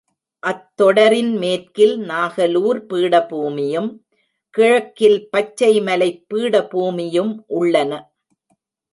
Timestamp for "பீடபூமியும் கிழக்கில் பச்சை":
2.89-5.81